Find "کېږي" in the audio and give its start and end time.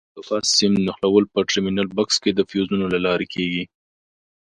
3.33-3.63